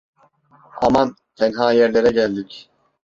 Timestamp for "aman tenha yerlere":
0.81-2.11